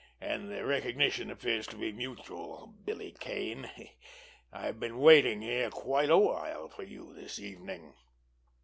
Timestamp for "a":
6.09-6.17